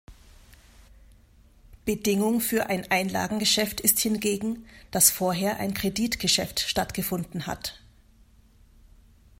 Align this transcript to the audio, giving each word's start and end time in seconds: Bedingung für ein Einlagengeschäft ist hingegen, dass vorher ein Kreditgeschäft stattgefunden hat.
Bedingung 1.85 2.41
für 2.41 2.65
ein 2.65 2.89
Einlagengeschäft 2.89 3.81
ist 3.81 3.99
hingegen, 3.99 4.65
dass 4.89 5.11
vorher 5.11 5.57
ein 5.59 5.75
Kreditgeschäft 5.75 6.59
stattgefunden 6.61 7.45
hat. 7.45 7.79